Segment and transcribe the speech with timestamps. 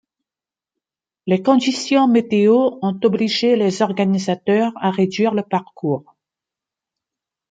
[1.27, 6.15] Les conditions météo ont obligé les organisateurs à réduire le parcours.